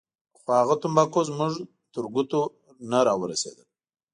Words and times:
خو 0.39 0.47
هغه 0.59 0.75
تمباکو 0.81 1.21
زموږ 1.29 1.53
تر 1.93 2.03
ګوتو 2.13 2.41
نه 2.89 2.99
راورسېدل. 3.07 3.67